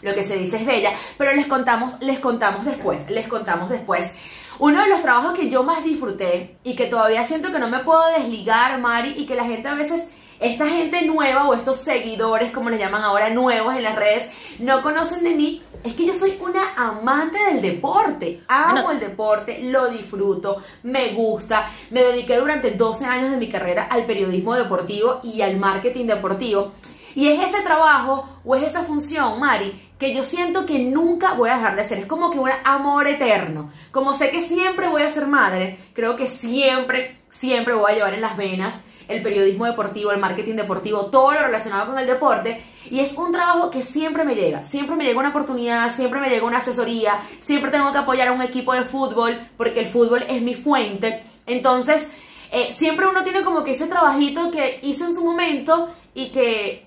lo 0.00 0.14
que 0.14 0.22
se 0.22 0.36
dice 0.36 0.56
es 0.56 0.66
bella. 0.66 0.92
Pero 1.18 1.32
les 1.32 1.46
contamos, 1.46 2.00
les 2.00 2.18
contamos 2.18 2.64
después, 2.64 3.08
les 3.10 3.26
contamos 3.26 3.68
después. 3.68 4.14
Uno 4.58 4.82
de 4.82 4.88
los 4.88 5.02
trabajos 5.02 5.34
que 5.34 5.50
yo 5.50 5.62
más 5.62 5.84
disfruté 5.84 6.56
y 6.62 6.76
que 6.76 6.86
todavía 6.86 7.24
siento 7.24 7.52
que 7.52 7.58
no 7.58 7.68
me 7.68 7.80
puedo 7.80 8.06
desligar, 8.16 8.80
Mari, 8.80 9.14
y 9.16 9.26
que 9.26 9.34
la 9.34 9.44
gente 9.44 9.68
a 9.68 9.74
veces, 9.74 10.08
esta 10.42 10.66
gente 10.68 11.02
nueva 11.06 11.48
o 11.48 11.54
estos 11.54 11.78
seguidores, 11.78 12.50
como 12.50 12.68
les 12.68 12.80
llaman 12.80 13.02
ahora, 13.02 13.30
nuevos 13.30 13.74
en 13.76 13.84
las 13.84 13.94
redes, 13.94 14.28
no 14.58 14.82
conocen 14.82 15.22
de 15.22 15.34
mí, 15.36 15.62
es 15.84 15.94
que 15.94 16.04
yo 16.04 16.14
soy 16.14 16.36
una 16.40 16.74
amante 16.76 17.38
del 17.44 17.62
deporte. 17.62 18.42
Amo 18.48 18.82
Bueno. 18.82 18.90
el 18.90 19.00
deporte, 19.00 19.60
lo 19.62 19.88
disfruto, 19.88 20.62
me 20.82 21.12
gusta. 21.12 21.70
Me 21.90 22.02
dediqué 22.02 22.36
durante 22.38 22.72
12 22.72 23.04
años 23.04 23.30
de 23.30 23.36
mi 23.36 23.48
carrera 23.48 23.86
al 23.90 24.04
periodismo 24.04 24.54
deportivo 24.54 25.20
y 25.22 25.42
al 25.42 25.56
marketing 25.56 26.06
deportivo. 26.06 26.72
Y 27.14 27.28
es 27.28 27.40
ese 27.40 27.62
trabajo 27.62 28.28
o 28.44 28.56
es 28.56 28.62
esa 28.62 28.84
función, 28.84 29.38
Mari, 29.38 29.90
que 29.98 30.14
yo 30.14 30.24
siento 30.24 30.66
que 30.66 30.78
nunca 30.78 31.34
voy 31.34 31.50
a 31.50 31.56
dejar 31.56 31.76
de 31.76 31.82
hacer. 31.82 31.98
Es 31.98 32.06
como 32.06 32.30
que 32.30 32.38
un 32.38 32.50
amor 32.64 33.06
eterno. 33.06 33.70
Como 33.90 34.12
sé 34.14 34.30
que 34.30 34.40
siempre 34.40 34.88
voy 34.88 35.02
a 35.02 35.10
ser 35.10 35.26
madre, 35.26 35.78
creo 35.92 36.16
que 36.16 36.26
siempre, 36.26 37.20
siempre 37.30 37.74
voy 37.74 37.92
a 37.92 37.94
llevar 37.94 38.14
en 38.14 38.22
las 38.22 38.36
venas 38.36 38.80
el 39.08 39.22
periodismo 39.22 39.66
deportivo, 39.66 40.10
el 40.10 40.18
marketing 40.18 40.54
deportivo, 40.54 41.06
todo 41.06 41.32
lo 41.32 41.40
relacionado 41.40 41.86
con 41.86 41.98
el 41.98 42.06
deporte. 42.06 42.62
Y 42.90 43.00
es 43.00 43.16
un 43.16 43.32
trabajo 43.32 43.70
que 43.70 43.82
siempre 43.82 44.24
me 44.24 44.34
llega. 44.34 44.64
Siempre 44.64 44.96
me 44.96 45.04
llega 45.04 45.20
una 45.20 45.30
oportunidad, 45.30 45.94
siempre 45.94 46.20
me 46.20 46.28
llega 46.28 46.46
una 46.46 46.58
asesoría, 46.58 47.22
siempre 47.38 47.70
tengo 47.70 47.92
que 47.92 47.98
apoyar 47.98 48.28
a 48.28 48.32
un 48.32 48.42
equipo 48.42 48.74
de 48.74 48.82
fútbol, 48.82 49.38
porque 49.56 49.80
el 49.80 49.86
fútbol 49.86 50.24
es 50.28 50.42
mi 50.42 50.54
fuente. 50.54 51.22
Entonces, 51.46 52.10
eh, 52.50 52.72
siempre 52.76 53.06
uno 53.06 53.22
tiene 53.22 53.42
como 53.42 53.64
que 53.64 53.72
ese 53.72 53.86
trabajito 53.86 54.50
que 54.50 54.80
hizo 54.82 55.06
en 55.06 55.14
su 55.14 55.24
momento 55.24 55.90
y 56.14 56.30
que 56.30 56.86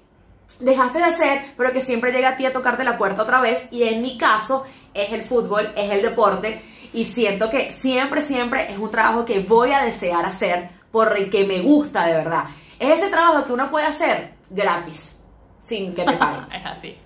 dejaste 0.60 1.00
de 1.00 1.06
hacer, 1.06 1.42
pero 1.58 1.72
que 1.72 1.82
siempre 1.82 2.12
llega 2.12 2.30
a 2.30 2.38
ti 2.38 2.46
a 2.46 2.54
tocarte 2.54 2.84
la 2.84 2.98
puerta 2.98 3.24
otra 3.24 3.42
vez. 3.42 3.68
Y 3.72 3.84
en 3.84 4.02
mi 4.02 4.18
caso 4.18 4.66
es 4.94 5.12
el 5.12 5.22
fútbol, 5.22 5.72
es 5.76 5.92
el 5.92 6.02
deporte. 6.02 6.62
Y 6.94 7.04
siento 7.06 7.50
que 7.50 7.72
siempre, 7.72 8.22
siempre 8.22 8.72
es 8.72 8.78
un 8.78 8.92
trabajo 8.92 9.26
que 9.26 9.40
voy 9.40 9.72
a 9.72 9.84
desear 9.84 10.26
hacer 10.26 10.70
porque 10.96 11.46
me 11.46 11.60
gusta 11.60 12.06
de 12.06 12.14
verdad. 12.14 12.46
Es 12.80 13.00
ese 13.00 13.10
trabajo 13.10 13.44
que 13.44 13.52
uno 13.52 13.70
puede 13.70 13.86
hacer 13.86 14.32
gratis, 14.50 15.14
sin 15.60 15.94
que 15.94 16.06
te 16.06 16.14
paguen. 16.14 16.50
es 16.54 16.66
así. 16.66 16.98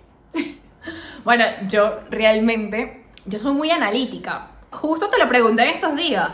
bueno, 1.24 1.44
yo 1.68 2.02
realmente, 2.12 3.08
yo 3.26 3.40
soy 3.40 3.52
muy 3.52 3.72
analítica. 3.72 4.52
Justo 4.70 5.10
te 5.10 5.18
lo 5.18 5.28
pregunté 5.28 5.64
en 5.64 5.70
estos 5.70 5.96
días. 5.96 6.30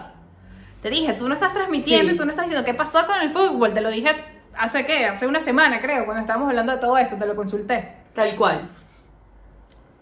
Te 0.82 0.90
dije, 0.90 1.14
tú 1.14 1.30
no 1.30 1.34
estás 1.36 1.54
transmitiendo, 1.54 2.12
Sí. 2.12 2.18
tú 2.18 2.26
no 2.26 2.32
estás 2.32 2.48
diciendo 2.48 2.66
qué 2.66 2.74
pasó 2.74 3.06
con 3.06 3.22
el 3.22 3.30
fútbol. 3.30 3.74
Te 3.74 3.80
lo 3.80 3.90
dije 3.90 4.14
hace 4.58 4.86
qué, 4.86 5.06
hace 5.06 5.26
una 5.26 5.40
semana 5.40 5.80
creo, 5.80 6.04
cuando 6.04 6.24
estábamos 6.24 6.50
hablando 6.50 6.74
de 6.74 6.80
todo 6.80 6.98
esto, 6.98 7.16
te 7.16 7.26
lo 7.26 7.38
consulté. 7.38 7.90
Tal 8.14 8.36
cual. 8.36 8.70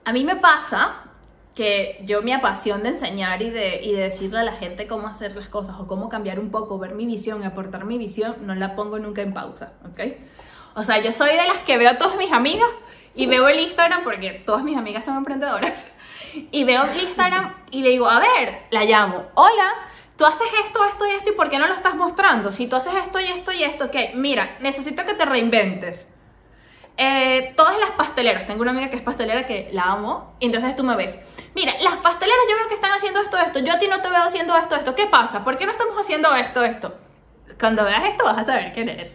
A 0.05 0.11
mí 0.11 0.23
me 0.23 0.37
pasa 0.37 1.02
que 1.55 1.99
yo 2.03 2.21
mi 2.21 2.33
apasión 2.33 2.81
de 2.83 2.89
enseñar 2.89 3.41
y 3.41 3.49
de, 3.49 3.81
y 3.83 3.93
de 3.93 4.03
decirle 4.03 4.39
a 4.39 4.43
la 4.43 4.53
gente 4.53 4.87
cómo 4.87 5.07
hacer 5.07 5.35
las 5.35 5.47
cosas 5.49 5.75
o 5.79 5.87
cómo 5.87 6.09
cambiar 6.09 6.39
un 6.39 6.49
poco, 6.49 6.79
ver 6.79 6.95
mi 6.95 7.05
visión 7.05 7.43
aportar 7.43 7.85
mi 7.85 7.97
visión, 7.97 8.37
no 8.41 8.55
la 8.55 8.75
pongo 8.75 8.97
nunca 8.97 9.21
en 9.21 9.33
pausa, 9.33 9.73
¿ok? 9.85 9.99
O 10.75 10.83
sea, 10.83 10.99
yo 10.99 11.11
soy 11.11 11.31
de 11.31 11.47
las 11.47 11.59
que 11.59 11.77
veo 11.77 11.91
a 11.91 11.97
todas 11.97 12.17
mis 12.17 12.31
amigas 12.31 12.69
y 13.13 13.27
veo 13.27 13.47
el 13.47 13.59
Instagram 13.59 14.03
porque 14.03 14.41
todas 14.45 14.63
mis 14.63 14.75
amigas 14.75 15.05
son 15.05 15.17
emprendedoras 15.17 15.85
y 16.51 16.63
veo 16.63 16.83
el 16.85 17.01
Instagram 17.01 17.53
y 17.69 17.83
le 17.83 17.89
digo, 17.89 18.09
a 18.09 18.19
ver, 18.19 18.63
la 18.71 18.85
llamo, 18.85 19.25
hola, 19.35 19.73
tú 20.17 20.25
haces 20.25 20.47
esto, 20.65 20.83
esto 20.85 21.05
y 21.05 21.11
esto 21.11 21.31
y 21.31 21.35
¿por 21.35 21.51
qué 21.51 21.59
no 21.59 21.67
lo 21.67 21.75
estás 21.75 21.95
mostrando? 21.95 22.51
Si 22.51 22.67
tú 22.67 22.75
haces 22.75 22.93
esto 22.95 23.19
y 23.19 23.25
esto 23.25 23.51
y 23.51 23.63
esto, 23.63 23.91
¿qué? 23.91 24.13
Mira, 24.15 24.57
necesito 24.61 25.05
que 25.05 25.13
te 25.13 25.25
reinventes. 25.25 26.07
Eh, 26.95 27.53
todas 27.57 27.77
las 27.79 27.91
pasteleras, 27.91 28.45
tengo 28.45 28.61
una 28.61 28.71
amiga 28.71 28.89
que 28.89 28.97
es 28.97 29.01
pastelera 29.01 29.47
que 29.47 29.69
la 29.71 29.83
amo, 29.83 30.35
y 30.39 30.45
entonces 30.45 30.75
tú 30.75 30.83
me 30.83 30.95
ves. 30.95 31.17
Mira, 31.55 31.73
las 31.79 31.95
pasteleras 31.97 32.41
yo 32.49 32.55
veo 32.55 32.67
que 32.67 32.75
están 32.75 32.91
haciendo 32.91 33.19
esto, 33.19 33.37
esto, 33.39 33.59
yo 33.59 33.73
a 33.73 33.79
ti 33.79 33.87
no 33.87 34.01
te 34.01 34.09
veo 34.09 34.21
haciendo 34.21 34.55
esto, 34.55 34.75
esto, 34.75 34.95
¿qué 34.95 35.07
pasa? 35.07 35.43
¿Por 35.43 35.57
qué 35.57 35.65
no 35.65 35.71
estamos 35.71 35.97
haciendo 35.97 36.33
esto, 36.35 36.63
esto? 36.63 36.93
Cuando 37.59 37.83
veas 37.83 38.05
esto 38.05 38.23
vas 38.23 38.37
a 38.37 38.45
saber 38.45 38.73
quién 38.73 38.89
eres. 38.89 39.11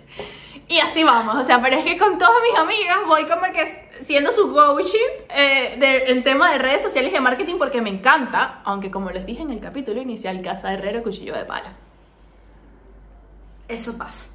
Y 0.67 0.81
así 0.81 1.03
vamos, 1.03 1.37
o 1.37 1.45
sea, 1.45 1.63
pero 1.63 1.77
es 1.77 1.85
que 1.85 1.97
con 1.97 2.19
todas 2.19 2.35
mis 2.43 2.59
amigas 2.59 2.99
voy 3.07 3.25
como 3.25 3.51
que 3.53 3.89
siendo 4.05 4.31
su 4.31 4.53
coaching 4.53 4.99
eh, 5.31 6.05
en 6.09 6.23
tema 6.25 6.53
de 6.53 6.59
redes 6.59 6.83
sociales 6.83 7.11
y 7.11 7.15
de 7.15 7.21
marketing 7.21 7.57
porque 7.59 7.81
me 7.81 7.89
encanta, 7.89 8.61
aunque 8.65 8.91
como 8.91 9.11
les 9.11 9.25
dije 9.25 9.43
en 9.43 9.51
el 9.51 9.61
capítulo 9.61 10.03
inicial, 10.03 10.43
casa 10.43 10.75
herrero, 10.75 11.03
cuchillo 11.03 11.35
de 11.35 11.45
pala. 11.47 11.73
Eso 13.67 13.97
pasa. 13.97 14.27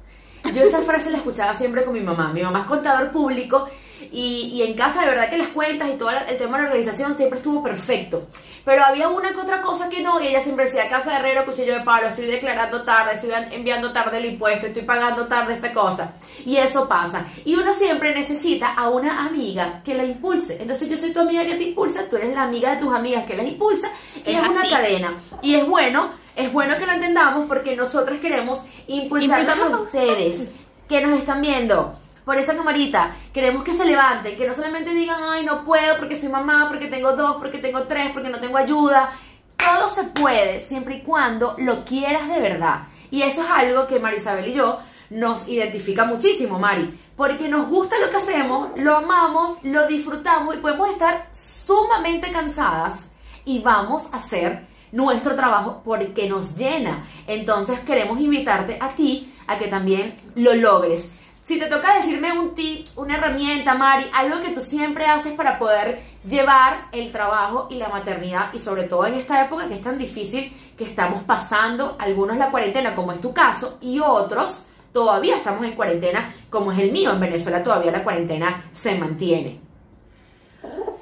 Yo 0.52 0.62
esa 0.62 0.82
frase 0.82 1.10
la 1.10 1.18
escuchaba 1.18 1.54
siempre 1.54 1.84
con 1.84 1.94
mi 1.94 2.00
mamá. 2.00 2.32
Mi 2.32 2.42
mamá 2.42 2.60
es 2.60 2.64
contador 2.66 3.10
público 3.10 3.68
y, 4.12 4.52
y 4.54 4.62
en 4.62 4.74
casa 4.74 5.00
de 5.00 5.08
verdad 5.08 5.30
que 5.30 5.38
las 5.38 5.48
cuentas 5.48 5.88
y 5.88 5.96
todo 5.96 6.10
el 6.10 6.38
tema 6.38 6.56
de 6.56 6.64
la 6.64 6.68
organización 6.68 7.14
siempre 7.14 7.38
estuvo 7.38 7.62
perfecto. 7.62 8.28
Pero 8.64 8.82
había 8.82 9.08
una 9.08 9.30
que 9.30 9.40
otra 9.40 9.60
cosa 9.60 9.88
que 9.90 10.02
no 10.02 10.20
y 10.20 10.28
ella 10.28 10.40
siempre 10.40 10.64
decía, 10.64 10.88
casa 10.88 11.10
de 11.10 11.16
herrero, 11.16 11.44
cuchillo 11.44 11.74
de 11.74 11.84
palo, 11.84 12.08
estoy 12.08 12.26
declarando 12.26 12.82
tarde, 12.82 13.14
estoy 13.14 13.30
enviando 13.50 13.92
tarde 13.92 14.18
el 14.18 14.24
impuesto, 14.24 14.66
estoy 14.66 14.82
pagando 14.82 15.26
tarde 15.26 15.54
esta 15.54 15.72
cosa. 15.72 16.14
Y 16.46 16.56
eso 16.56 16.88
pasa. 16.88 17.26
Y 17.44 17.54
uno 17.56 17.72
siempre 17.72 18.14
necesita 18.14 18.72
a 18.72 18.88
una 18.88 19.26
amiga 19.26 19.82
que 19.84 19.94
la 19.94 20.04
impulse. 20.04 20.58
Entonces 20.60 20.88
yo 20.88 20.96
soy 20.96 21.12
tu 21.12 21.20
amiga 21.20 21.44
que 21.44 21.56
te 21.56 21.64
impulsa, 21.64 22.08
tú 22.08 22.16
eres 22.16 22.34
la 22.34 22.44
amiga 22.44 22.74
de 22.74 22.80
tus 22.80 22.94
amigas 22.94 23.24
que 23.24 23.36
las 23.36 23.46
impulsa 23.46 23.90
y 24.24 24.30
Es 24.30 24.42
es, 24.42 24.48
una 24.48 24.68
cadena. 24.68 25.14
Y 25.42 25.56
es 25.56 25.66
bueno 25.66 26.23
es 26.36 26.52
bueno 26.52 26.76
que 26.78 26.86
lo 26.86 26.92
entendamos 26.92 27.46
porque 27.46 27.76
nosotros 27.76 28.18
queremos 28.20 28.64
Impulsarlos 28.86 29.72
a 29.72 29.76
ustedes 29.82 30.52
que 30.88 31.00
nos 31.00 31.18
están 31.18 31.40
viendo 31.40 31.94
por 32.24 32.36
esa 32.38 32.56
camarita. 32.56 33.16
Queremos 33.32 33.64
que 33.64 33.72
se 33.72 33.84
levanten, 33.84 34.36
que 34.36 34.46
no 34.46 34.54
solamente 34.54 34.92
digan, 34.92 35.18
ay, 35.22 35.44
no 35.44 35.64
puedo 35.64 35.96
porque 35.98 36.16
soy 36.16 36.28
mamá, 36.28 36.66
porque 36.68 36.88
tengo 36.88 37.12
dos, 37.16 37.36
porque 37.36 37.58
tengo 37.58 37.84
tres, 37.84 38.10
porque 38.12 38.28
no 38.28 38.40
tengo 38.40 38.58
ayuda. 38.58 39.12
Todo 39.56 39.88
se 39.88 40.04
puede 40.04 40.60
siempre 40.60 40.96
y 40.96 41.02
cuando 41.02 41.54
lo 41.58 41.84
quieras 41.84 42.28
de 42.28 42.40
verdad. 42.40 42.88
Y 43.10 43.22
eso 43.22 43.42
es 43.42 43.50
algo 43.50 43.86
que 43.86 44.00
Marisabel 44.00 44.48
y 44.48 44.54
yo 44.54 44.80
nos 45.10 45.48
identifica 45.48 46.04
muchísimo, 46.04 46.58
Mari. 46.58 47.00
Porque 47.16 47.48
nos 47.48 47.68
gusta 47.68 47.98
lo 47.98 48.10
que 48.10 48.16
hacemos, 48.16 48.70
lo 48.76 48.96
amamos, 48.96 49.58
lo 49.62 49.86
disfrutamos 49.86 50.56
y 50.56 50.58
podemos 50.58 50.90
estar 50.90 51.28
sumamente 51.30 52.30
cansadas 52.32 53.12
y 53.44 53.60
vamos 53.60 54.12
a 54.12 54.16
hacer 54.16 54.73
nuestro 54.94 55.34
trabajo 55.34 55.82
porque 55.84 56.28
nos 56.28 56.56
llena. 56.56 57.04
Entonces 57.26 57.80
queremos 57.80 58.20
invitarte 58.20 58.78
a 58.80 58.90
ti 58.90 59.34
a 59.46 59.58
que 59.58 59.66
también 59.66 60.14
lo 60.36 60.54
logres. 60.54 61.10
Si 61.42 61.58
te 61.58 61.66
toca 61.66 61.96
decirme 61.96 62.32
un 62.38 62.54
tip, 62.54 62.86
una 62.96 63.16
herramienta, 63.16 63.74
Mari, 63.74 64.06
algo 64.14 64.40
que 64.40 64.54
tú 64.54 64.62
siempre 64.62 65.04
haces 65.04 65.34
para 65.34 65.58
poder 65.58 66.00
llevar 66.26 66.86
el 66.92 67.12
trabajo 67.12 67.68
y 67.70 67.74
la 67.74 67.88
maternidad 67.88 68.50
y 68.54 68.58
sobre 68.58 68.84
todo 68.84 69.04
en 69.04 69.14
esta 69.14 69.44
época 69.44 69.68
que 69.68 69.74
es 69.74 69.82
tan 69.82 69.98
difícil 69.98 70.56
que 70.78 70.84
estamos 70.84 71.22
pasando, 71.24 71.96
algunos 71.98 72.38
la 72.38 72.50
cuarentena 72.50 72.94
como 72.94 73.12
es 73.12 73.20
tu 73.20 73.34
caso 73.34 73.78
y 73.82 73.98
otros 73.98 74.68
todavía 74.92 75.36
estamos 75.36 75.66
en 75.66 75.72
cuarentena 75.72 76.32
como 76.48 76.72
es 76.72 76.78
el 76.78 76.92
mío. 76.92 77.10
En 77.12 77.20
Venezuela 77.20 77.62
todavía 77.62 77.90
la 77.90 78.04
cuarentena 78.04 78.64
se 78.72 78.96
mantiene. 78.96 79.60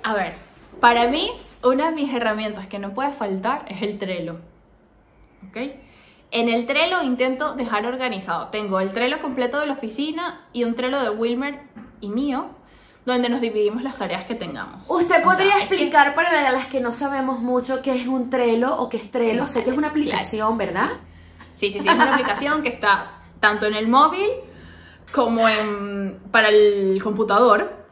A 0.03 0.15
ver, 0.15 0.33
para 0.81 1.07
mí, 1.07 1.31
una 1.63 1.87
de 1.91 1.93
mis 1.95 2.13
herramientas 2.13 2.67
que 2.67 2.79
no 2.79 2.93
puede 2.95 3.13
faltar 3.13 3.65
es 3.69 3.83
el 3.83 3.99
Trello. 3.99 4.37
¿Ok? 5.49 5.57
En 6.31 6.49
el 6.49 6.67
Trello 6.67 7.03
intento 7.03 7.55
dejar 7.55 7.87
organizado. 7.87 8.49
Tengo 8.49 8.81
el 8.81 8.93
Trello 8.93 9.21
completo 9.21 9.61
de 9.61 9.67
la 9.67 9.75
oficina 9.75 10.47
y 10.53 10.65
un 10.65 10.75
Trello 10.75 11.01
de 11.03 11.11
Wilmer 11.11 11.61
y 12.01 12.09
mío, 12.09 12.47
donde 13.05 13.29
nos 13.29 13.41
dividimos 13.41 13.83
las 13.83 13.99
tareas 13.99 14.25
que 14.25 14.35
tengamos. 14.35 14.89
¿Usted 14.89 15.21
O 15.21 15.25
podría 15.25 15.55
sea, 15.55 15.63
es 15.65 15.69
que- 15.69 15.75
explicar 15.75 16.15
para 16.15 16.51
las 16.53 16.67
que 16.67 16.81
no 16.81 16.95
sabemos 16.95 17.41
mucho 17.41 17.83
qué 17.83 18.01
es 18.01 18.07
un 18.07 18.31
Trello 18.31 18.77
o 18.77 18.89
qué 18.89 18.97
es 18.97 19.11
Trello? 19.11 19.47
Sé 19.47 19.63
que 19.65 19.71
es 19.71 19.77
una 19.77 19.91
Claro. 19.93 20.01
aplicación, 20.11 20.57
¿verdad? 20.59 20.91
Sí, 21.57 21.71
sí, 21.71 21.81
sí, 21.81 21.89
es 21.89 21.95
una 21.95 22.11
aplicación 22.15 22.63
que 22.63 22.69
está 22.71 23.19
tanto 23.41 23.67
en 23.67 23.75
el 23.75 23.89
móvil 23.89 24.29
como 25.15 25.49
en, 25.49 26.19
para 26.31 26.49
el 26.49 26.99
computador, 27.03 27.85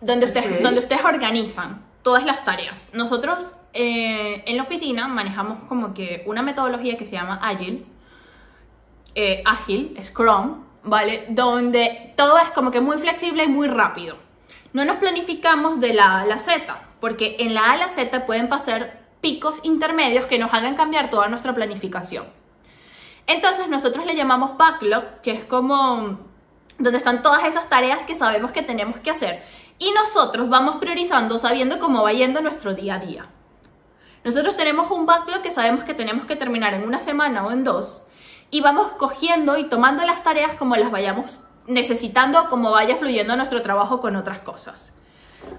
donde 0.00 0.24
ustedes, 0.26 0.62
donde 0.62 0.80
ustedes 0.80 1.04
organizan 1.04 1.82
todas 2.08 2.24
las 2.24 2.42
tareas. 2.42 2.88
Nosotros 2.94 3.54
eh, 3.74 4.42
en 4.46 4.56
la 4.56 4.62
oficina 4.62 5.08
manejamos 5.08 5.58
como 5.68 5.92
que 5.92 6.22
una 6.24 6.40
metodología 6.40 6.96
que 6.96 7.04
se 7.04 7.16
llama 7.16 7.38
Agile, 7.42 7.84
eh, 9.14 9.42
ágil, 9.44 9.94
Scrum, 10.02 10.64
¿vale? 10.84 11.26
Donde 11.28 12.14
todo 12.16 12.38
es 12.38 12.48
como 12.52 12.70
que 12.70 12.80
muy 12.80 12.96
flexible 12.96 13.44
y 13.44 13.48
muy 13.48 13.68
rápido. 13.68 14.16
No 14.72 14.86
nos 14.86 14.96
planificamos 14.96 15.80
de 15.80 15.92
la 15.92 16.12
A 16.12 16.20
a 16.22 16.24
la 16.24 16.38
Z, 16.38 16.80
porque 16.98 17.36
en 17.40 17.52
la 17.52 17.64
A 17.64 17.72
a 17.72 17.76
la 17.76 17.88
Z 17.90 18.24
pueden 18.24 18.48
pasar 18.48 19.00
picos 19.20 19.60
intermedios 19.62 20.24
que 20.24 20.38
nos 20.38 20.54
hagan 20.54 20.76
cambiar 20.76 21.10
toda 21.10 21.28
nuestra 21.28 21.54
planificación. 21.54 22.24
Entonces 23.26 23.68
nosotros 23.68 24.06
le 24.06 24.16
llamamos 24.16 24.56
backlog, 24.56 25.20
que 25.20 25.32
es 25.32 25.44
como 25.44 26.20
donde 26.78 26.96
están 26.96 27.20
todas 27.20 27.44
esas 27.44 27.68
tareas 27.68 28.02
que 28.04 28.14
sabemos 28.14 28.50
que 28.52 28.62
tenemos 28.62 28.96
que 28.96 29.10
hacer. 29.10 29.42
Y 29.78 29.92
nosotros 29.92 30.48
vamos 30.48 30.76
priorizando 30.76 31.38
sabiendo 31.38 31.78
cómo 31.78 32.02
va 32.02 32.12
yendo 32.12 32.40
nuestro 32.40 32.74
día 32.74 32.96
a 32.96 32.98
día. 32.98 33.26
Nosotros 34.24 34.56
tenemos 34.56 34.90
un 34.90 35.06
backlog 35.06 35.42
que 35.42 35.50
sabemos 35.50 35.84
que 35.84 35.94
tenemos 35.94 36.26
que 36.26 36.36
terminar 36.36 36.74
en 36.74 36.82
una 36.82 36.98
semana 36.98 37.46
o 37.46 37.52
en 37.52 37.64
dos. 37.64 38.02
Y 38.50 38.60
vamos 38.60 38.88
cogiendo 38.98 39.56
y 39.56 39.64
tomando 39.64 40.04
las 40.04 40.24
tareas 40.24 40.52
como 40.54 40.74
las 40.76 40.90
vayamos 40.90 41.38
necesitando, 41.66 42.48
como 42.48 42.70
vaya 42.70 42.96
fluyendo 42.96 43.36
nuestro 43.36 43.62
trabajo 43.62 44.00
con 44.00 44.16
otras 44.16 44.40
cosas. 44.40 44.94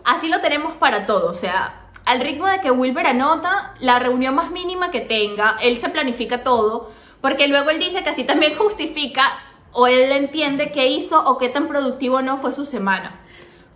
Así 0.03 0.27
lo 0.27 0.41
tenemos 0.41 0.73
para 0.73 1.05
todo, 1.05 1.29
o 1.29 1.33
sea, 1.33 1.89
al 2.05 2.19
ritmo 2.19 2.47
de 2.47 2.59
que 2.59 2.71
Wilber 2.71 3.07
anota 3.07 3.75
la 3.79 3.99
reunión 3.99 4.35
más 4.35 4.51
mínima 4.51 4.91
que 4.91 5.01
tenga, 5.01 5.57
él 5.61 5.79
se 5.79 5.89
planifica 5.89 6.43
todo, 6.43 6.91
porque 7.21 7.47
luego 7.47 7.69
él 7.69 7.79
dice 7.79 8.03
que 8.03 8.09
así 8.09 8.23
también 8.23 8.55
justifica 8.57 9.37
o 9.71 9.87
él 9.87 10.11
entiende 10.11 10.71
qué 10.71 10.87
hizo 10.87 11.23
o 11.23 11.37
qué 11.37 11.49
tan 11.49 11.67
productivo 11.67 12.21
no 12.21 12.37
fue 12.37 12.51
su 12.53 12.65
semana. 12.65 13.21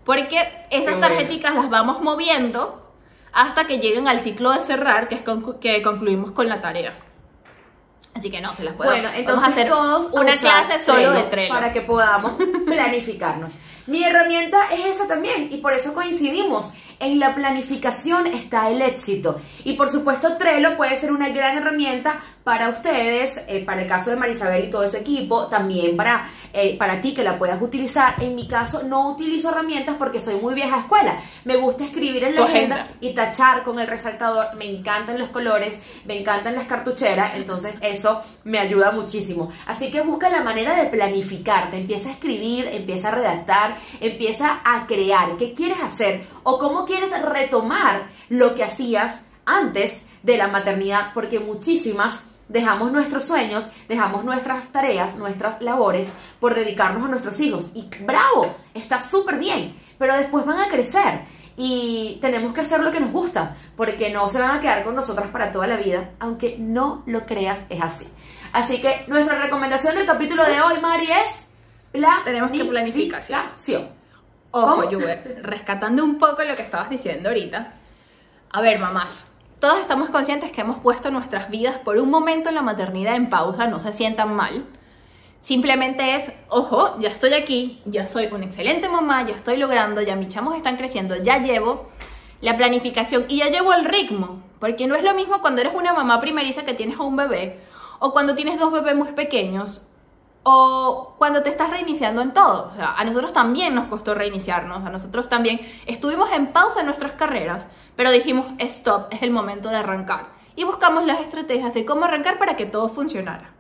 Porque 0.06 0.66
esas 0.70 1.00
tarjeticas 1.00 1.56
las 1.56 1.70
vamos 1.70 2.02
moviendo 2.02 2.92
hasta 3.32 3.66
que 3.66 3.80
lleguen 3.80 4.08
al 4.08 4.20
ciclo 4.20 4.52
de 4.52 4.62
cerrar, 4.62 5.08
que 5.08 5.16
es 5.16 5.22
que 5.60 5.82
concluimos 5.82 6.32
con 6.32 6.48
la 6.50 6.62
tarea. 6.62 6.94
Así 8.16 8.30
que 8.30 8.42
no, 8.42 8.54
se 8.54 8.64
las 8.64 8.76
puedo. 8.76 8.92
Bueno, 8.92 9.08
Vamos 9.08 9.20
entonces 9.20 9.44
a 9.44 9.48
hacer 9.48 9.68
todos 9.68 10.12
una 10.12 10.38
clase 10.38 10.78
solo 10.78 11.14
de 11.14 11.24
Trello. 11.24 11.54
para 11.54 11.74
que 11.74 11.82
podamos 11.82 12.34
planificarnos. 12.66 13.56
Mi 13.88 14.04
herramienta 14.04 14.58
es 14.72 14.96
esa 14.96 15.08
también 15.08 15.50
y 15.52 15.58
por 15.58 15.74
eso 15.74 15.94
coincidimos. 15.94 16.72
En 17.00 17.20
la 17.20 17.34
planificación 17.34 18.28
está 18.28 18.70
el 18.70 18.82
éxito. 18.82 19.42
Y 19.66 19.74
por 19.74 19.90
supuesto 19.90 20.38
Trello 20.38 20.78
puede 20.78 20.96
ser 20.96 21.12
una 21.12 21.30
gran 21.30 21.58
herramienta 21.58 22.20
para 22.44 22.70
ustedes, 22.70 23.42
eh, 23.48 23.64
para 23.66 23.82
el 23.82 23.88
caso 23.88 24.10
de 24.10 24.18
Marisabel 24.18 24.66
y 24.66 24.70
todo 24.70 24.88
su 24.88 24.98
equipo, 24.98 25.48
también 25.48 25.98
para, 25.98 26.30
eh, 26.54 26.78
para 26.78 27.02
ti 27.02 27.14
que 27.14 27.24
la 27.24 27.40
puedas 27.40 27.62
utilizar. 27.62 28.16
En 28.22 28.36
mi 28.36 28.48
caso 28.48 28.84
no 28.84 29.10
utilizo 29.10 29.50
herramientas 29.50 29.96
porque 29.98 30.20
soy 30.20 30.36
muy 30.36 30.54
vieja 30.54 30.80
escuela. 30.80 31.18
Me 31.46 31.56
gusta 31.56 31.86
escribir 31.86 32.24
en 32.24 32.36
la 32.36 32.46
agenda 32.46 32.76
agenda. 32.76 32.98
y 33.02 33.14
tachar 33.14 33.64
con 33.64 33.80
el 33.80 33.88
resaltador. 33.88 34.56
Me 34.56 34.70
encantan 34.70 35.20
los 35.20 35.30
colores, 35.30 35.80
me 36.06 36.20
encantan 36.20 36.56
las 36.56 36.66
cartucheras, 36.66 37.36
entonces 37.36 37.76
eso 37.82 38.04
eso 38.04 38.22
me 38.44 38.60
ayuda 38.60 38.92
muchísimo. 38.92 39.50
Así 39.66 39.90
que 39.90 40.02
busca 40.02 40.30
la 40.30 40.44
manera 40.44 40.76
de 40.76 40.90
planificarte, 40.90 41.78
empieza 41.78 42.10
a 42.10 42.12
escribir, 42.14 42.68
empieza 42.72 43.08
a 43.08 43.12
redactar, 43.12 43.73
empieza 44.00 44.62
a 44.64 44.86
crear 44.88 45.38
qué 45.38 45.54
quieres 45.54 45.82
hacer 45.82 46.24
o 46.44 46.58
cómo 46.58 46.86
quieres 46.86 47.12
retomar 47.22 48.08
lo 48.30 48.56
que 48.56 48.64
hacías 48.64 49.24
antes 49.46 50.06
de 50.24 50.38
la 50.38 50.48
maternidad, 50.48 51.12
porque 51.14 51.40
muchísimas 51.40 52.20
dejamos 52.48 52.92
nuestros 52.92 53.26
sueños, 53.26 53.70
dejamos 53.88 54.24
nuestras 54.24 54.68
tareas, 54.72 55.16
nuestras 55.16 55.62
labores 55.62 56.14
por 56.40 56.56
dedicarnos 56.56 57.04
a 57.04 57.08
nuestros 57.08 57.40
hijos. 57.40 57.72
Y 57.74 57.90
bravo, 58.06 58.56
está 58.74 59.00
súper 59.00 59.38
bien, 59.38 59.76
pero 59.98 60.16
después 60.16 60.46
van 60.46 60.60
a 60.60 60.68
crecer 60.68 61.22
y 61.56 62.18
tenemos 62.22 62.54
que 62.54 62.62
hacer 62.62 62.80
lo 62.82 62.92
que 62.92 63.00
nos 63.00 63.12
gusta, 63.12 63.56
porque 63.76 64.10
no 64.10 64.28
se 64.30 64.40
van 64.40 64.52
a 64.52 64.62
quedar 64.62 64.84
con 64.84 64.96
nosotras 64.96 65.28
para 65.30 65.52
toda 65.52 65.68
la 65.68 65.78
vida, 65.78 66.12
aunque 66.20 66.56
no 66.58 67.04
lo 67.06 67.26
creas, 67.26 67.60
es 67.70 67.82
así. 67.82 68.08
Así 68.54 68.82
que 68.82 69.04
nuestra 69.08 69.42
recomendación 69.42 69.96
del 69.96 70.06
capítulo 70.06 70.44
de 70.46 70.62
hoy, 70.62 70.80
Mari, 70.80 71.06
es 71.06 71.48
Tenemos 72.26 72.52
que 72.52 72.66
planificación. 72.66 73.90
Ojo, 74.52 74.84
Juve, 74.84 75.40
rescatando 75.42 76.04
un 76.04 76.18
poco 76.18 76.44
lo 76.44 76.56
que 76.56 76.64
estabas 76.64 76.90
diciendo 76.90 77.30
ahorita. 77.30 77.74
A 78.52 78.62
ver, 78.62 78.80
mamás, 78.80 79.28
todos 79.60 79.80
estamos 79.80 80.10
conscientes 80.10 80.52
que 80.52 80.62
hemos 80.62 80.80
puesto 80.80 81.12
nuestras 81.12 81.50
vidas 81.50 81.78
por 81.78 81.98
un 81.98 82.10
momento 82.10 82.50
en 82.50 82.56
la 82.56 82.62
maternidad 82.62 83.16
en 83.16 83.30
pausa, 83.30 83.68
no 83.68 83.80
se 83.80 83.94
sientan 83.94 84.36
mal. 84.36 84.66
Simplemente 85.40 86.16
es, 86.16 86.32
ojo, 86.50 87.00
ya 87.00 87.10
estoy 87.10 87.34
aquí, 87.34 87.82
ya 87.86 88.06
soy 88.06 88.28
una 88.32 88.46
excelente 88.46 88.90
mamá, 88.90 89.28
ya 89.28 89.36
estoy 89.36 89.58
logrando, 89.58 90.02
ya 90.02 90.16
mis 90.16 90.30
chamos 90.30 90.56
están 90.56 90.78
creciendo, 90.78 91.16
ya 91.16 91.40
llevo 91.40 91.90
la 92.42 92.58
planificación 92.58 93.26
y 93.28 93.38
ya 93.38 93.50
llevo 93.50 93.74
el 93.74 93.86
ritmo. 93.86 94.42
Porque 94.60 94.88
no 94.88 94.96
es 94.96 95.04
lo 95.04 95.14
mismo 95.14 95.42
cuando 95.42 95.62
eres 95.62 95.74
una 95.76 95.94
mamá 95.94 96.20
primeriza 96.20 96.64
que 96.64 96.74
tienes 96.74 97.00
a 97.00 97.04
un 97.04 97.16
bebé 97.16 97.60
o 98.00 98.14
cuando 98.14 98.36
tienes 98.36 98.60
dos 98.60 98.72
bebés 98.72 98.96
muy 98.96 99.12
pequeños 99.12 99.86
o 100.44 101.16
cuando 101.18 101.42
te 101.42 101.50
estás 101.50 101.70
reiniciando 101.70 102.22
en 102.22 102.34
todo. 102.34 102.68
O 102.70 102.74
sea, 102.74 102.94
a 102.94 103.04
nosotros 103.04 103.34
también 103.34 103.74
nos 103.74 103.86
costó 103.86 104.14
reiniciarnos, 104.14 104.86
a 104.86 104.90
nosotros 104.90 105.30
también 105.30 105.62
estuvimos 105.86 106.32
en 106.32 106.48
pausa 106.48 106.82
en 106.82 106.86
nuestras 106.86 107.14
carreras, 107.14 107.68
pero 107.96 108.12
dijimos, 108.12 108.46
stop, 108.60 109.08
es 109.12 109.22
el 109.24 109.32
momento 109.32 109.70
de 109.70 109.78
arrancar. 109.78 110.28
Y 110.56 110.66
buscamos 110.66 111.06
las 111.06 111.22
estrategias 111.22 111.74
de 111.74 111.86
cómo 111.86 112.06
arrancar 112.06 112.38
para 112.38 112.56
que 112.56 112.66
todo 112.66 112.90
funcionara. 112.90 113.52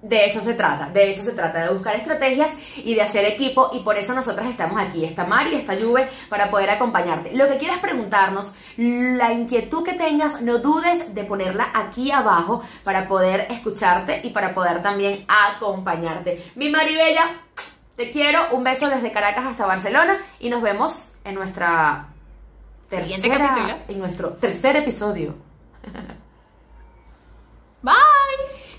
De 0.00 0.26
eso 0.26 0.40
se 0.40 0.54
trata, 0.54 0.90
de 0.90 1.10
eso 1.10 1.24
se 1.24 1.32
trata, 1.32 1.60
de 1.60 1.72
buscar 1.72 1.96
estrategias 1.96 2.54
y 2.76 2.94
de 2.94 3.02
hacer 3.02 3.24
equipo 3.24 3.70
y 3.72 3.80
por 3.80 3.96
eso 3.96 4.14
nosotras 4.14 4.48
estamos 4.48 4.80
aquí, 4.80 5.04
está 5.04 5.26
Mari, 5.26 5.56
está 5.56 5.74
Juve, 5.74 6.08
para 6.28 6.48
poder 6.50 6.70
acompañarte. 6.70 7.34
Lo 7.34 7.48
que 7.48 7.58
quieras 7.58 7.80
preguntarnos, 7.80 8.54
la 8.76 9.32
inquietud 9.32 9.82
que 9.84 9.94
tengas, 9.94 10.40
no 10.40 10.58
dudes 10.58 11.12
de 11.16 11.24
ponerla 11.24 11.72
aquí 11.74 12.12
abajo 12.12 12.62
para 12.84 13.08
poder 13.08 13.48
escucharte 13.50 14.20
y 14.22 14.30
para 14.30 14.54
poder 14.54 14.82
también 14.82 15.24
acompañarte. 15.26 16.44
Mi 16.54 16.70
Mari 16.70 16.94
Bella, 16.94 17.40
te 17.96 18.12
quiero, 18.12 18.50
un 18.52 18.62
beso 18.62 18.88
desde 18.88 19.10
Caracas 19.10 19.46
hasta 19.46 19.66
Barcelona 19.66 20.16
y 20.38 20.48
nos 20.48 20.62
vemos 20.62 21.16
en 21.24 21.34
nuestra 21.34 22.06
tercera, 22.88 23.82
en 23.88 23.98
nuestro 23.98 24.34
tercer 24.34 24.76
episodio. 24.76 25.34
Bye. 27.82 27.94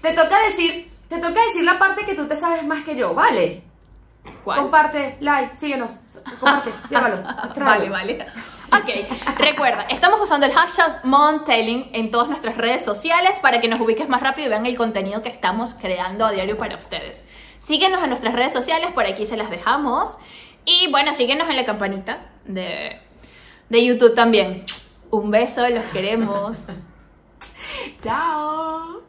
Te 0.02 0.14
toca 0.14 0.42
decir 0.44 0.89
te 1.10 1.18
toca 1.18 1.42
decir 1.42 1.64
la 1.64 1.78
parte 1.78 2.06
que 2.06 2.16
tú 2.16 2.28
te 2.28 2.36
sabes 2.36 2.66
más 2.66 2.84
que 2.84 2.96
yo, 2.96 3.14
¿vale? 3.14 3.64
¿Cuál? 4.44 4.60
Comparte, 4.60 5.18
like, 5.20 5.56
síguenos, 5.56 5.98
comparte, 6.40 6.72
llévalo. 6.90 7.24
Vale, 7.58 7.90
vale. 7.90 8.28
Ok, 8.72 9.38
recuerda, 9.40 9.84
estamos 9.90 10.22
usando 10.22 10.46
el 10.46 10.54
hashtag 10.54 11.04
Montelling 11.04 11.90
en 11.94 12.12
todas 12.12 12.30
nuestras 12.30 12.56
redes 12.56 12.86
sociales 12.86 13.38
para 13.42 13.60
que 13.60 13.68
nos 13.68 13.80
ubiques 13.80 14.08
más 14.08 14.22
rápido 14.22 14.48
y 14.48 14.50
vean 14.50 14.68
el 14.68 14.78
contenido 14.78 15.24
que 15.24 15.30
estamos 15.30 15.74
creando 15.74 16.26
a 16.26 16.32
diario 16.32 16.58
para 16.58 16.78
ustedes. 16.78 17.24
Síguenos 17.58 18.04
en 18.04 18.10
nuestras 18.10 18.36
redes 18.36 18.54
sociales, 18.54 18.92
por 18.92 19.06
aquí 19.06 19.26
se 19.26 19.38
las 19.38 19.50
dejamos. 19.50 20.18
Y 20.66 20.92
bueno, 20.92 21.14
síguenos 21.14 21.50
en 21.50 21.56
la 21.56 21.66
campanita 21.66 22.30
de, 22.46 23.00
de 23.70 23.86
YouTube 23.86 24.14
también. 24.14 24.66
Un 25.10 25.32
beso, 25.32 25.68
los 25.68 25.86
queremos. 25.86 26.58
Chao. 28.00 29.09